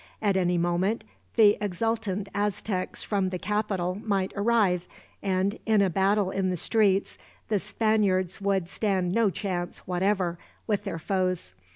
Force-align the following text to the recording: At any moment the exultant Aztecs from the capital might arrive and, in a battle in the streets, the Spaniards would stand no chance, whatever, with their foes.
At 0.19 0.35
any 0.35 0.57
moment 0.57 1.03
the 1.35 1.59
exultant 1.63 2.27
Aztecs 2.33 3.03
from 3.03 3.29
the 3.29 3.37
capital 3.37 4.01
might 4.03 4.33
arrive 4.35 4.87
and, 5.21 5.59
in 5.67 5.79
a 5.83 5.91
battle 5.91 6.31
in 6.31 6.49
the 6.49 6.57
streets, 6.57 7.19
the 7.49 7.59
Spaniards 7.59 8.41
would 8.41 8.67
stand 8.67 9.11
no 9.13 9.29
chance, 9.29 9.77
whatever, 9.85 10.39
with 10.65 10.85
their 10.85 10.97
foes. 10.97 11.53